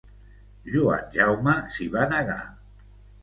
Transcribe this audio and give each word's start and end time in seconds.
Joan 0.75 1.11
Jaume 1.17 1.53
s'hi 1.75 1.87
va 1.97 2.07
negar. 2.15 2.39